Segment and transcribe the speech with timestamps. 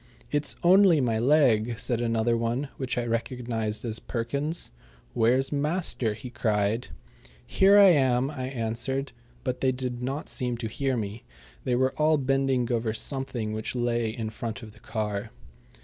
[0.31, 4.71] "It's only my leg!" said another one, which I recognized as Perkins's.
[5.13, 6.87] "Where's master?" he cried.
[7.45, 9.11] "Here I am," I answered,
[9.43, 11.23] but they did not seem to hear me.
[11.65, 15.29] They were all bending over something which lay in front of the car.